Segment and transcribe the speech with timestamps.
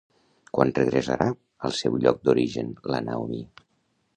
[0.57, 1.27] Quan regressarà
[1.69, 3.45] al seu lloc d'origen la Naomi?